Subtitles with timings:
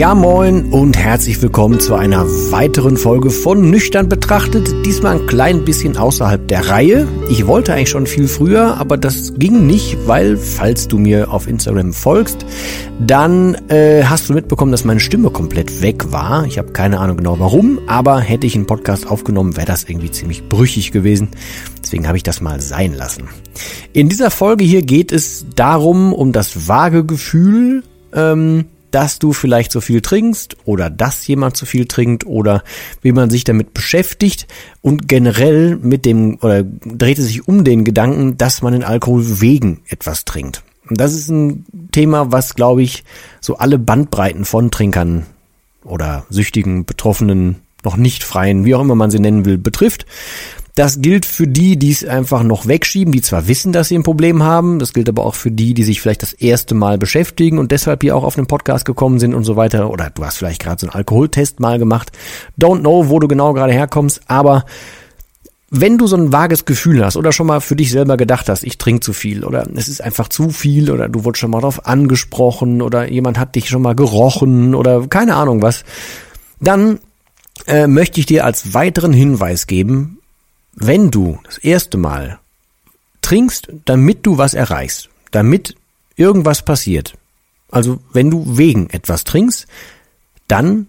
[0.00, 4.66] Ja moin und herzlich willkommen zu einer weiteren Folge von Nüchtern betrachtet.
[4.86, 7.06] Diesmal ein klein bisschen außerhalb der Reihe.
[7.28, 11.46] Ich wollte eigentlich schon viel früher, aber das ging nicht, weil, falls du mir auf
[11.46, 12.46] Instagram folgst,
[12.98, 16.46] dann äh, hast du mitbekommen, dass meine Stimme komplett weg war.
[16.46, 20.10] Ich habe keine Ahnung genau warum, aber hätte ich einen Podcast aufgenommen, wäre das irgendwie
[20.10, 21.28] ziemlich brüchig gewesen.
[21.82, 23.24] Deswegen habe ich das mal sein lassen.
[23.92, 27.82] In dieser Folge hier geht es darum, um das vage Gefühl,
[28.14, 28.64] ähm,
[28.94, 32.62] dass du vielleicht zu viel trinkst oder dass jemand zu viel trinkt oder
[33.02, 34.46] wie man sich damit beschäftigt
[34.82, 39.40] und generell mit dem oder dreht es sich um den Gedanken, dass man den Alkohol
[39.40, 40.62] wegen etwas trinkt.
[40.88, 43.04] Und das ist ein Thema, was glaube ich
[43.40, 45.26] so alle Bandbreiten von Trinkern
[45.84, 50.04] oder süchtigen, Betroffenen, noch nicht freien, wie auch immer man sie nennen will, betrifft.
[50.80, 54.02] Das gilt für die, die es einfach noch wegschieben, die zwar wissen, dass sie ein
[54.02, 57.58] Problem haben, das gilt aber auch für die, die sich vielleicht das erste Mal beschäftigen
[57.58, 59.90] und deshalb hier auch auf den Podcast gekommen sind und so weiter.
[59.90, 62.12] Oder du hast vielleicht gerade so einen Alkoholtest mal gemacht.
[62.58, 64.64] Don't know, wo du genau gerade herkommst, aber
[65.68, 68.64] wenn du so ein vages Gefühl hast oder schon mal für dich selber gedacht hast,
[68.64, 71.60] ich trinke zu viel oder es ist einfach zu viel oder du wurdest schon mal
[71.60, 75.84] darauf angesprochen oder jemand hat dich schon mal gerochen oder keine Ahnung was,
[76.58, 77.00] dann
[77.66, 80.16] äh, möchte ich dir als weiteren Hinweis geben,
[80.74, 82.38] wenn du das erste Mal
[83.22, 85.76] trinkst, damit du was erreichst, damit
[86.16, 87.14] irgendwas passiert,
[87.70, 89.66] also wenn du wegen etwas trinkst,
[90.48, 90.88] dann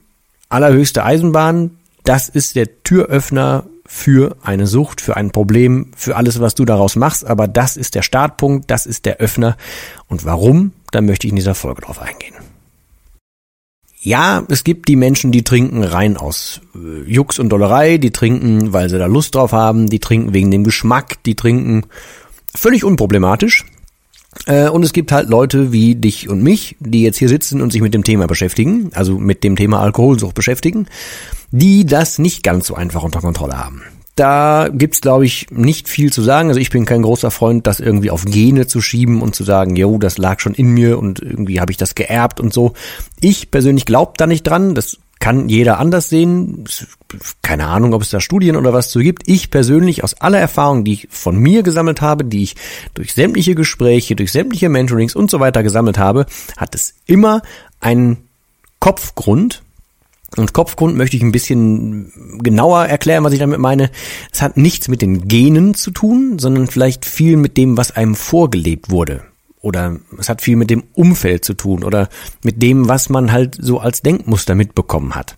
[0.50, 6.56] allerhöchste Eisenbahn, das ist der Türöffner für eine Sucht, für ein Problem, für alles, was
[6.56, 9.58] du daraus machst, aber das ist der Startpunkt, das ist der Öffner.
[10.08, 12.36] Und warum, da möchte ich in dieser Folge drauf eingehen.
[14.04, 18.74] Ja, es gibt die Menschen, die trinken rein aus äh, Jux und Dollerei, die trinken,
[18.74, 21.84] weil sie da Lust drauf haben, die trinken wegen dem Geschmack, die trinken
[22.56, 23.64] völlig unproblematisch.
[24.48, 27.72] Äh, und es gibt halt Leute wie dich und mich, die jetzt hier sitzen und
[27.72, 30.88] sich mit dem Thema beschäftigen, also mit dem Thema Alkoholsucht beschäftigen,
[31.52, 33.84] die das nicht ganz so einfach unter Kontrolle haben
[34.22, 36.50] da gibt's glaube ich nicht viel zu sagen.
[36.50, 39.76] Also ich bin kein großer Freund, das irgendwie auf Gene zu schieben und zu sagen,
[39.76, 42.74] jo, das lag schon in mir und irgendwie habe ich das geerbt und so.
[43.20, 44.76] Ich persönlich glaube da nicht dran.
[44.76, 46.66] Das kann jeder anders sehen.
[47.42, 49.28] Keine Ahnung, ob es da Studien oder was zu gibt.
[49.28, 52.56] Ich persönlich aus aller Erfahrung, die ich von mir gesammelt habe, die ich
[52.94, 56.28] durch sämtliche Gespräche, durch sämtliche Mentorings und so weiter gesammelt habe,
[56.58, 57.42] hat es immer
[57.80, 58.18] einen
[58.80, 59.64] Kopfgrund,
[60.38, 63.90] und Kopfgrund möchte ich ein bisschen genauer erklären, was ich damit meine.
[64.32, 68.16] Es hat nichts mit den Genen zu tun, sondern vielleicht viel mit dem, was einem
[68.16, 69.24] vorgelebt wurde.
[69.60, 72.10] Oder es hat viel mit dem Umfeld zu tun oder
[72.44, 75.36] mit dem, was man halt so als Denkmuster mitbekommen hat.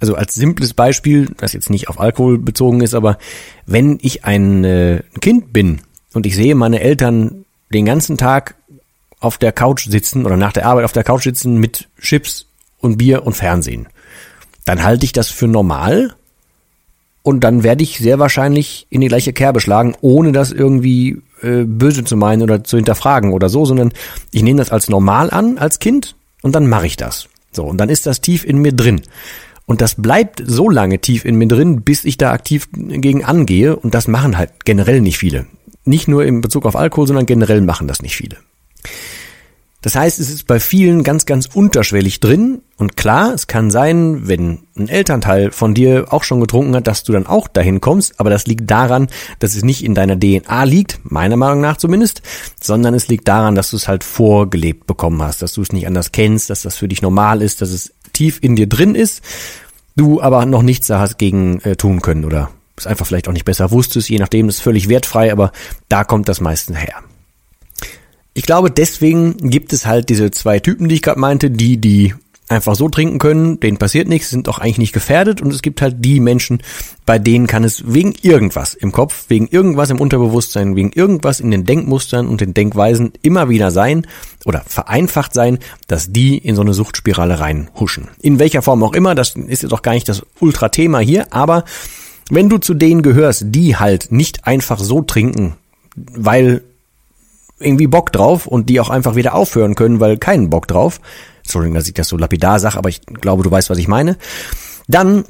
[0.00, 3.16] Also als simples Beispiel, das jetzt nicht auf Alkohol bezogen ist, aber
[3.64, 5.80] wenn ich ein äh, Kind bin
[6.12, 8.56] und ich sehe meine Eltern den ganzen Tag
[9.20, 12.46] auf der Couch sitzen oder nach der Arbeit auf der Couch sitzen mit Chips
[12.78, 13.88] und Bier und Fernsehen
[14.66, 16.14] dann halte ich das für normal
[17.22, 21.64] und dann werde ich sehr wahrscheinlich in die gleiche Kerbe schlagen, ohne das irgendwie äh,
[21.64, 23.92] böse zu meinen oder zu hinterfragen oder so, sondern
[24.32, 27.28] ich nehme das als normal an als Kind und dann mache ich das.
[27.52, 29.00] So, und dann ist das tief in mir drin.
[29.64, 33.74] Und das bleibt so lange tief in mir drin, bis ich da aktiv gegen angehe.
[33.74, 35.46] Und das machen halt generell nicht viele.
[35.84, 38.36] Nicht nur in Bezug auf Alkohol, sondern generell machen das nicht viele.
[39.86, 42.60] Das heißt, es ist bei vielen ganz, ganz unterschwellig drin.
[42.76, 47.04] Und klar, es kann sein, wenn ein Elternteil von dir auch schon getrunken hat, dass
[47.04, 48.18] du dann auch dahin kommst.
[48.18, 49.06] Aber das liegt daran,
[49.38, 52.22] dass es nicht in deiner DNA liegt, meiner Meinung nach zumindest,
[52.60, 55.86] sondern es liegt daran, dass du es halt vorgelebt bekommen hast, dass du es nicht
[55.86, 59.22] anders kennst, dass das für dich normal ist, dass es tief in dir drin ist,
[59.94, 63.32] du aber noch nichts da hast gegen äh, tun können oder es einfach vielleicht auch
[63.32, 65.52] nicht besser wusstest, je nachdem, das ist völlig wertfrei, aber
[65.88, 67.04] da kommt das meistens her.
[68.36, 72.12] Ich glaube, deswegen gibt es halt diese zwei Typen, die ich gerade meinte, die, die
[72.48, 75.80] einfach so trinken können, denen passiert nichts, sind auch eigentlich nicht gefährdet und es gibt
[75.80, 76.62] halt die Menschen,
[77.06, 81.50] bei denen kann es wegen irgendwas im Kopf, wegen irgendwas im Unterbewusstsein, wegen irgendwas in
[81.50, 84.06] den Denkmustern und den Denkweisen immer wieder sein
[84.44, 88.08] oder vereinfacht sein, dass die in so eine Suchtspirale reinhuschen.
[88.20, 91.64] In welcher Form auch immer, das ist jetzt auch gar nicht das Ultra-Thema hier, aber
[92.28, 95.54] wenn du zu denen gehörst, die halt nicht einfach so trinken,
[95.96, 96.62] weil
[97.58, 101.00] irgendwie Bock drauf und die auch einfach wieder aufhören können, weil keinen Bock drauf,
[101.42, 104.16] Entschuldigung, dass ich das so lapidar sage, aber ich glaube, du weißt, was ich meine,
[104.88, 105.24] dann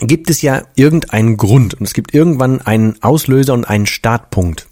[0.00, 4.68] gibt es ja irgendeinen Grund und es gibt irgendwann einen Auslöser und einen Startpunkt.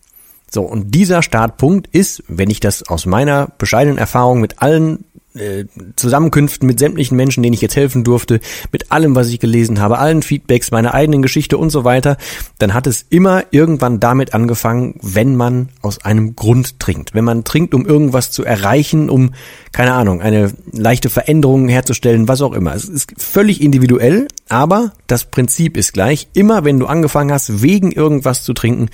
[0.48, 5.04] So, und dieser Startpunkt ist, wenn ich das aus meiner bescheidenen Erfahrung mit allen
[5.38, 5.66] äh,
[5.96, 8.40] Zusammenkünften mit sämtlichen Menschen, denen ich jetzt helfen durfte,
[8.72, 12.16] mit allem, was ich gelesen habe, allen Feedbacks, meiner eigenen Geschichte und so weiter,
[12.58, 17.14] dann hat es immer irgendwann damit angefangen, wenn man aus einem Grund trinkt.
[17.14, 19.32] Wenn man trinkt, um irgendwas zu erreichen, um,
[19.72, 22.74] keine Ahnung, eine leichte Veränderung herzustellen, was auch immer.
[22.74, 26.28] Es ist völlig individuell, aber das Prinzip ist gleich.
[26.32, 28.88] Immer wenn du angefangen hast, wegen irgendwas zu trinken,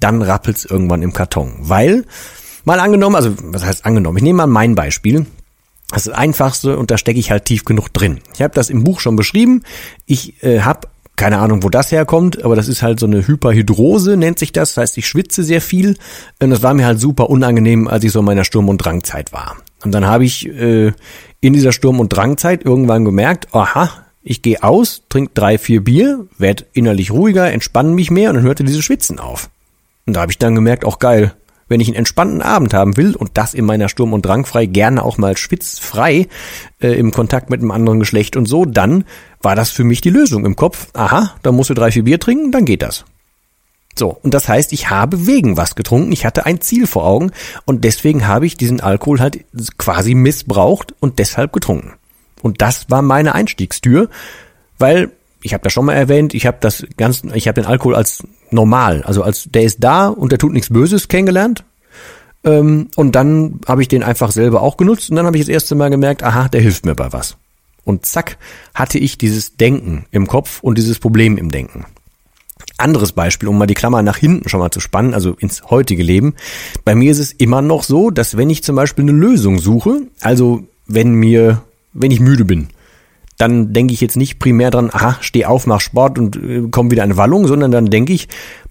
[0.00, 1.54] dann rappelt's irgendwann im Karton.
[1.60, 2.04] Weil,
[2.64, 5.26] mal angenommen, also was heißt angenommen, ich nehme mal mein Beispiel.
[5.90, 8.20] Das ist das Einfachste und da stecke ich halt tief genug drin.
[8.34, 9.62] Ich habe das im Buch schon beschrieben.
[10.06, 14.16] Ich äh, habe keine Ahnung, wo das herkommt, aber das ist halt so eine Hyperhydrose,
[14.16, 14.74] nennt sich das.
[14.74, 15.96] Das heißt, ich schwitze sehr viel.
[16.40, 19.32] Und das war mir halt super unangenehm, als ich so in meiner Sturm- und Drangzeit
[19.32, 19.56] war.
[19.84, 20.92] Und dann habe ich äh,
[21.40, 23.90] in dieser Sturm- und Drangzeit irgendwann gemerkt, aha,
[24.22, 28.44] ich gehe aus, trinke drei, vier Bier, werd innerlich ruhiger, entspanne mich mehr und dann
[28.44, 29.50] hörte diese Schwitzen auf.
[30.06, 31.34] Und da habe ich dann gemerkt, auch geil,
[31.68, 35.02] wenn ich einen entspannten Abend haben will und das in meiner Sturm- und Drangfrei gerne
[35.02, 36.28] auch mal schwitzfrei
[36.80, 39.04] äh, im Kontakt mit einem anderen Geschlecht und so, dann
[39.40, 40.88] war das für mich die Lösung im Kopf.
[40.94, 43.04] Aha, da musst du drei, vier Bier trinken, dann geht das.
[43.96, 47.30] So, und das heißt, ich habe wegen was getrunken, ich hatte ein Ziel vor Augen
[47.64, 49.44] und deswegen habe ich diesen Alkohol halt
[49.78, 51.92] quasi missbraucht und deshalb getrunken.
[52.42, 54.10] Und das war meine Einstiegstür,
[54.78, 55.12] weil
[55.44, 58.24] ich habe das schon mal erwähnt, ich habe das ganz ich habe den Alkohol als
[58.50, 61.64] normal, also als der ist da und der tut nichts Böses kennengelernt.
[62.44, 65.52] Ähm, und dann habe ich den einfach selber auch genutzt und dann habe ich das
[65.52, 67.36] erste Mal gemerkt, aha, der hilft mir bei was.
[67.84, 68.38] Und zack,
[68.74, 71.84] hatte ich dieses Denken im Kopf und dieses Problem im Denken.
[72.78, 76.02] Anderes Beispiel, um mal die Klammer nach hinten schon mal zu spannen, also ins heutige
[76.02, 76.34] Leben.
[76.86, 80.00] Bei mir ist es immer noch so, dass wenn ich zum Beispiel eine Lösung suche,
[80.20, 81.62] also wenn mir,
[81.92, 82.68] wenn ich müde bin,
[83.38, 86.90] dann denke ich jetzt nicht primär dran, aha, steh auf, mach Sport und äh, komm
[86.90, 88.28] wieder eine Wallung, sondern dann denke ich,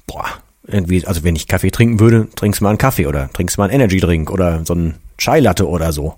[0.07, 0.25] boah,
[0.65, 3.73] irgendwie, also wenn ich Kaffee trinken würde, trinkst mal einen Kaffee oder trinkst mal einen
[3.73, 6.15] Energy Drink oder so einen Chai Latte oder so.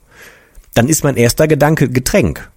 [0.74, 2.50] Dann ist mein erster Gedanke Getränk.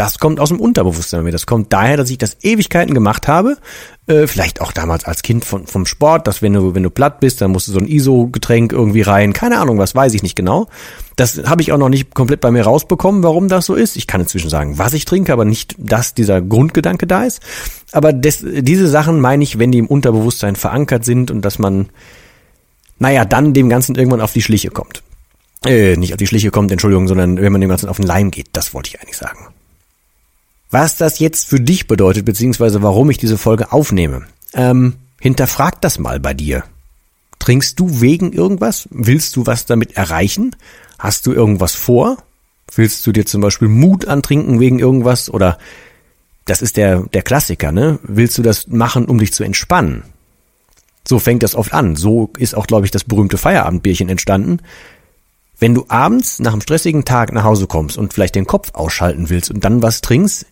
[0.00, 1.30] Das kommt aus dem Unterbewusstsein mir.
[1.30, 3.58] Das kommt daher, dass ich das Ewigkeiten gemacht habe.
[4.06, 7.20] Äh, vielleicht auch damals als Kind von, vom Sport, dass wenn du, wenn du platt
[7.20, 9.34] bist, dann musst du so ein ISO-Getränk irgendwie rein.
[9.34, 10.68] Keine Ahnung, was weiß ich nicht genau.
[11.16, 13.94] Das habe ich auch noch nicht komplett bei mir rausbekommen, warum das so ist.
[13.96, 17.42] Ich kann inzwischen sagen, was ich trinke, aber nicht, dass dieser Grundgedanke da ist.
[17.92, 21.90] Aber des, diese Sachen meine ich, wenn die im Unterbewusstsein verankert sind und dass man,
[22.98, 25.02] naja, dann dem Ganzen irgendwann auf die Schliche kommt.
[25.66, 28.30] Äh, nicht auf die Schliche kommt, Entschuldigung, sondern wenn man dem Ganzen auf den Leim
[28.30, 28.46] geht.
[28.52, 29.48] Das wollte ich eigentlich sagen.
[30.70, 35.98] Was das jetzt für dich bedeutet, beziehungsweise warum ich diese Folge aufnehme, ähm, hinterfrag das
[35.98, 36.64] mal bei dir.
[37.40, 38.88] Trinkst du wegen irgendwas?
[38.90, 40.54] Willst du was damit erreichen?
[40.98, 42.18] Hast du irgendwas vor?
[42.74, 45.28] Willst du dir zum Beispiel Mut antrinken wegen irgendwas?
[45.28, 45.58] Oder
[46.44, 47.98] das ist der, der Klassiker, ne?
[48.02, 50.02] Willst du das machen, um dich zu entspannen?
[51.06, 51.96] So fängt das oft an.
[51.96, 54.58] So ist auch, glaube ich, das berühmte Feierabendbierchen entstanden.
[55.58, 59.28] Wenn du abends nach einem stressigen Tag nach Hause kommst und vielleicht den Kopf ausschalten
[59.28, 60.46] willst und dann was trinkst,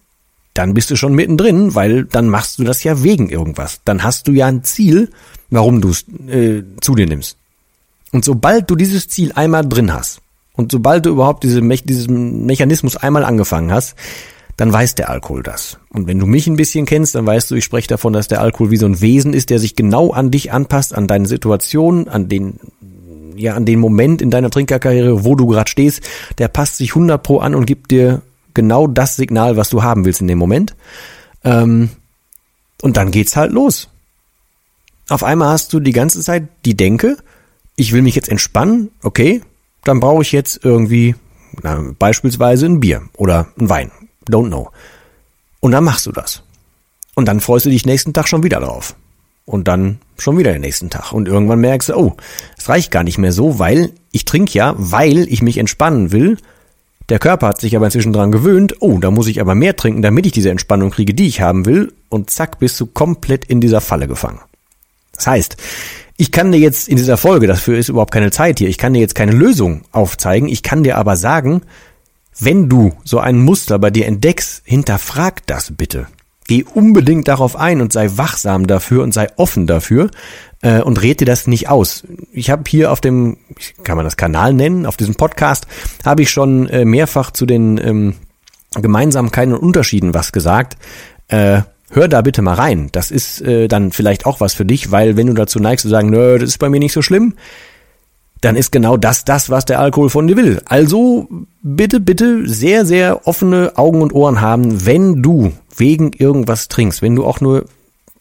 [0.58, 3.80] dann bist du schon mittendrin, weil dann machst du das ja wegen irgendwas.
[3.84, 5.08] Dann hast du ja ein Ziel,
[5.50, 7.36] warum du es äh, zu dir nimmst.
[8.10, 10.20] Und sobald du dieses Ziel einmal drin hast
[10.54, 13.94] und sobald du überhaupt diese, diesen Mechanismus einmal angefangen hast,
[14.56, 15.78] dann weiß der Alkohol das.
[15.90, 18.40] Und wenn du mich ein bisschen kennst, dann weißt du, ich spreche davon, dass der
[18.40, 22.08] Alkohol wie so ein Wesen ist, der sich genau an dich anpasst, an deine Situation,
[22.08, 22.58] an den
[23.36, 26.02] ja an den Moment in deiner Trinkerkarriere, wo du gerade stehst,
[26.38, 28.22] der passt sich 100 pro an und gibt dir
[28.58, 30.74] genau das Signal, was du haben willst in dem Moment.
[31.44, 31.90] Ähm,
[32.82, 33.88] und dann geht's halt los.
[35.08, 37.18] Auf einmal hast du die ganze Zeit die Denke,
[37.76, 39.42] ich will mich jetzt entspannen, okay,
[39.84, 41.14] dann brauche ich jetzt irgendwie
[41.62, 43.92] na, beispielsweise ein Bier oder ein Wein,
[44.28, 44.70] don't know.
[45.60, 46.42] Und dann machst du das.
[47.14, 48.96] Und dann freust du dich nächsten Tag schon wieder drauf.
[49.44, 51.12] Und dann schon wieder den nächsten Tag.
[51.12, 52.16] Und irgendwann merkst du, oh,
[52.56, 56.38] es reicht gar nicht mehr so, weil ich trinke ja, weil ich mich entspannen will
[57.08, 60.02] der Körper hat sich aber inzwischen dran gewöhnt, oh, da muss ich aber mehr trinken,
[60.02, 63.60] damit ich diese Entspannung kriege, die ich haben will, und zack, bist du komplett in
[63.60, 64.40] dieser Falle gefangen.
[65.14, 65.56] Das heißt,
[66.16, 68.92] ich kann dir jetzt in dieser Folge, dafür ist überhaupt keine Zeit hier, ich kann
[68.92, 71.62] dir jetzt keine Lösung aufzeigen, ich kann dir aber sagen,
[72.40, 76.06] Wenn du so ein Muster bei dir entdeckst, hinterfrag das bitte.
[76.48, 80.10] Geh unbedingt darauf ein und sei wachsam dafür und sei offen dafür
[80.62, 82.04] äh, und red dir das nicht aus.
[82.32, 83.36] Ich habe hier auf dem,
[83.84, 85.66] kann man das Kanal nennen, auf diesem Podcast,
[86.04, 88.14] habe ich schon äh, mehrfach zu den ähm,
[88.74, 90.78] Gemeinsamkeiten und Unterschieden was gesagt.
[91.28, 92.88] Äh, hör da bitte mal rein.
[92.92, 95.88] Das ist äh, dann vielleicht auch was für dich, weil wenn du dazu neigst zu
[95.88, 97.34] sagen, nö, das ist bei mir nicht so schlimm,
[98.40, 100.62] dann ist genau das das, was der Alkohol von dir will.
[100.64, 101.28] Also
[101.62, 107.16] bitte, bitte sehr, sehr offene Augen und Ohren haben, wenn du wegen irgendwas trinkst, wenn
[107.16, 107.64] du auch nur,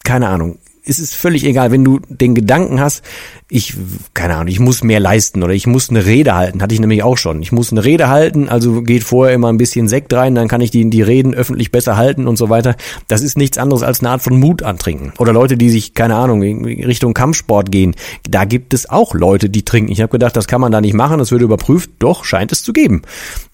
[0.04, 0.58] keine Ahnung,
[0.88, 3.02] es ist völlig egal, wenn du den Gedanken hast,
[3.50, 3.74] ich,
[4.14, 7.02] keine Ahnung, ich muss mehr leisten oder ich muss eine Rede halten, hatte ich nämlich
[7.02, 7.42] auch schon.
[7.42, 10.60] Ich muss eine Rede halten, also geht vorher immer ein bisschen Sekt rein, dann kann
[10.60, 12.76] ich die, die Reden öffentlich besser halten und so weiter.
[13.06, 15.12] Das ist nichts anderes als eine Art von Mut antrinken.
[15.18, 17.94] Oder Leute, die sich, keine Ahnung, Richtung Kampfsport gehen.
[18.28, 19.92] Da gibt es auch Leute, die trinken.
[19.92, 21.90] Ich habe gedacht, das kann man da nicht machen, das würde überprüft.
[21.98, 23.02] Doch, scheint es zu geben.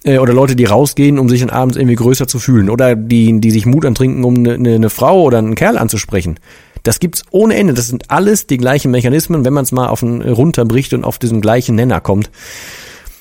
[0.04, 2.70] Äh, oder Leute, die rausgehen, um sich dann abends irgendwie größer zu fühlen.
[2.70, 6.38] Oder die, die sich Mut antrinken, um eine, eine Frau oder einen Kerl anzusprechen.
[6.84, 7.74] Das gibt's ohne Ende.
[7.74, 11.18] Das sind alles die gleichen Mechanismen, wenn man es mal auf einen runterbricht und auf
[11.18, 12.30] diesen gleichen Nenner kommt.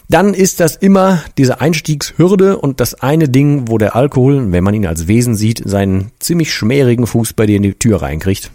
[0.10, 4.74] Dann ist das immer diese Einstiegshürde und das eine Ding, wo der Alkohol, wenn man
[4.74, 8.52] ihn als Wesen sieht, seinen ziemlich schmärigen Fuß bei dir in die Tür reinkriegt.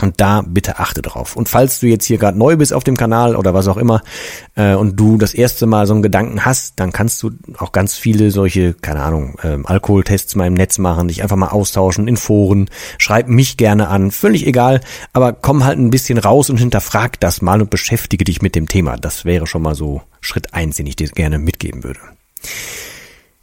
[0.00, 1.36] Und da bitte achte drauf.
[1.36, 4.02] Und falls du jetzt hier gerade neu bist auf dem Kanal oder was auch immer
[4.56, 7.94] äh, und du das erste Mal so einen Gedanken hast, dann kannst du auch ganz
[7.94, 12.16] viele solche, keine Ahnung, ähm, Alkoholtests mal im Netz machen, dich einfach mal austauschen in
[12.16, 14.80] Foren, schreib mich gerne an, völlig egal,
[15.12, 18.68] aber komm halt ein bisschen raus und hinterfrag das mal und beschäftige dich mit dem
[18.68, 18.96] Thema.
[18.96, 22.00] Das wäre schon mal so Schritt eins, den ich dir gerne mitgeben würde.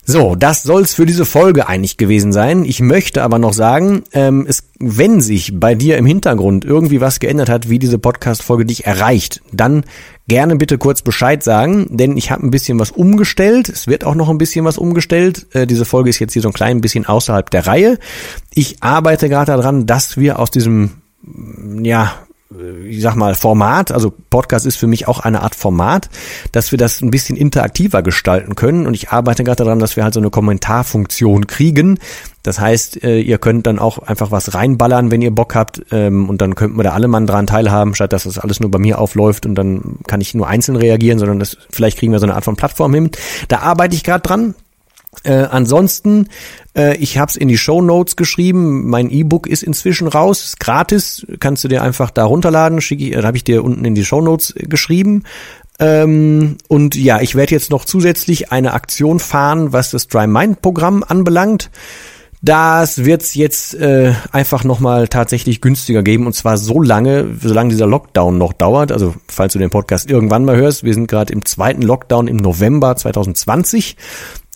[0.03, 2.65] So, das soll's für diese Folge eigentlich gewesen sein.
[2.65, 7.19] Ich möchte aber noch sagen, ähm, es, wenn sich bei dir im Hintergrund irgendwie was
[7.19, 9.85] geändert hat, wie diese Podcast-Folge dich erreicht, dann
[10.27, 13.69] gerne bitte kurz Bescheid sagen, denn ich habe ein bisschen was umgestellt.
[13.69, 15.45] Es wird auch noch ein bisschen was umgestellt.
[15.53, 17.99] Äh, diese Folge ist jetzt hier so ein klein bisschen außerhalb der Reihe.
[18.53, 21.01] Ich arbeite gerade daran, dass wir aus diesem
[21.83, 22.13] ja,
[22.85, 26.09] ich sag mal, Format, also Podcast ist für mich auch eine Art Format,
[26.51, 30.03] dass wir das ein bisschen interaktiver gestalten können und ich arbeite gerade daran, dass wir
[30.03, 31.99] halt so eine Kommentarfunktion kriegen.
[32.43, 36.27] Das heißt, äh, ihr könnt dann auch einfach was reinballern, wenn ihr Bock habt ähm,
[36.27, 38.79] und dann könnten wir da alle Mann dran teilhaben, statt dass das alles nur bei
[38.79, 42.25] mir aufläuft und dann kann ich nur einzeln reagieren, sondern das, vielleicht kriegen wir so
[42.25, 43.11] eine Art von Plattform hin.
[43.47, 44.55] Da arbeite ich gerade dran.
[45.23, 46.29] Äh, ansonsten,
[46.75, 48.89] äh, ich habe es in die Show Notes geschrieben.
[48.89, 51.25] Mein E-Book ist inzwischen raus, ist gratis.
[51.39, 52.81] Kannst du dir einfach da runterladen.
[52.81, 55.23] Schicke äh, habe ich dir unten in die Show Notes äh, geschrieben.
[55.79, 60.61] Ähm, und ja, ich werde jetzt noch zusätzlich eine Aktion fahren, was das Dry Mind
[60.61, 61.69] Programm anbelangt.
[62.43, 67.85] Das wird's jetzt äh, einfach nochmal tatsächlich günstiger geben und zwar so lange, solange dieser
[67.85, 68.91] Lockdown noch dauert.
[68.91, 72.37] Also falls du den Podcast irgendwann mal hörst, wir sind gerade im zweiten Lockdown im
[72.37, 73.95] November 2020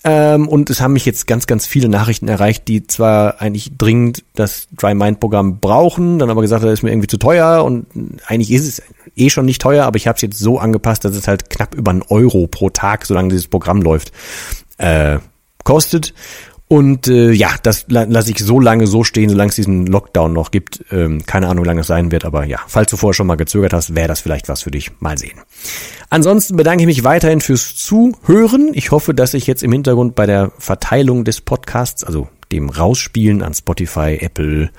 [0.07, 4.23] ähm, und es haben mich jetzt ganz, ganz viele Nachrichten erreicht, die zwar eigentlich dringend
[4.35, 7.87] das Dry Mind Programm brauchen, dann aber gesagt, das ist mir irgendwie zu teuer und
[8.27, 8.83] eigentlich ist es
[9.15, 11.73] eh schon nicht teuer, aber ich habe es jetzt so angepasst, dass es halt knapp
[11.73, 14.11] über einen Euro pro Tag, solange dieses Programm läuft,
[14.77, 15.17] äh,
[15.63, 16.13] kostet.
[16.67, 20.33] Und äh, ja, das la lasse ich so lange so stehen, solange es diesen Lockdown
[20.33, 20.83] noch gibt.
[20.91, 23.35] Ähm, keine Ahnung, wie lange es sein wird, aber ja, falls du vorher schon mal
[23.35, 24.91] gezögert hast, wäre das vielleicht was für dich.
[24.99, 25.39] Mal sehen.
[26.15, 28.69] Ansonsten bedanke ich mich weiterhin fürs Zuhören.
[28.71, 33.41] Ich hoffe, dass ich jetzt im Hintergrund bei der Verteilung des Podcasts, also dem Rausspielen
[33.41, 34.69] an Spotify, Apple,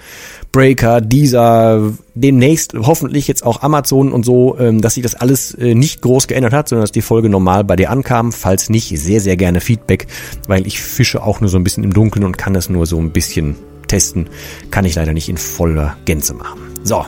[0.50, 5.75] Breaker, Deezer, demnächst hoffentlich jetzt auch Amazon und so, ähm, dass sich das alles äh,
[5.75, 8.33] nicht groß geändert hat, sondern dass die Folge normal bei dir ankam.
[8.33, 10.07] Falls nicht, sehr, sehr gerne Feedback,
[10.49, 12.99] weil ich fische auch nur so ein bisschen im Dunkeln und kann das nur so
[12.99, 13.57] ein bisschen
[13.88, 14.31] testen.
[14.71, 16.61] Kann ich leider nicht in voller Gänze machen.
[16.83, 17.05] So,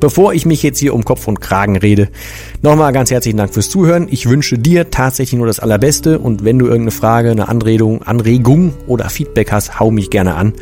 [0.00, 2.08] Bevor ich mich jetzt hier um Kopf und Kragen rede,
[2.62, 4.06] nochmal ganz herzlichen Dank fürs Zuhören.
[4.10, 8.72] Ich wünsche dir tatsächlich nur das Allerbeste und wenn du irgendeine Frage, eine Anregung, Anregung
[8.86, 10.54] oder Feedback hast, hau mich gerne an.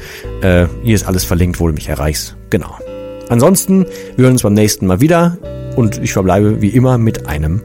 [0.42, 2.36] Äh, hier ist alles verlinkt, wo du mich erreichst.
[2.50, 2.76] Genau.
[3.28, 3.86] Ansonsten,
[4.16, 5.38] wir hören uns beim nächsten Mal wieder
[5.76, 7.62] und ich verbleibe wie immer mit einem